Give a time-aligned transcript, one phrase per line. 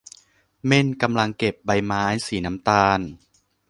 [0.65, 2.99] เม่นกำลังเก็บใบไม้สีน้ำตาล